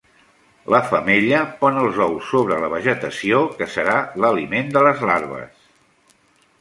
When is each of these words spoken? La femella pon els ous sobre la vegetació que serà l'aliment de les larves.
La 0.75 0.79
femella 0.85 1.41
pon 1.59 1.77
els 1.81 1.99
ous 2.05 2.31
sobre 2.35 2.57
la 2.63 2.69
vegetació 2.75 3.43
que 3.59 3.69
serà 3.75 3.99
l'aliment 4.25 4.73
de 4.79 4.83
les 4.89 5.05
larves. 5.11 5.61